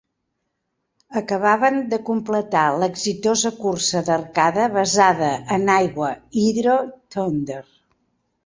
[1.19, 6.11] Acabaven de completar l'exitosa cursa d'arcade basada en aigua,
[6.47, 6.79] Hydro
[7.17, 7.65] Thunder.